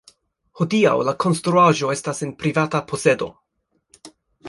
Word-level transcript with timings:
Hodiaŭ 0.61 0.93
La 1.09 1.13
konstruaĵo 1.25 1.93
estas 1.99 2.25
en 2.29 2.35
privata 2.43 2.85
posedo. 2.93 3.33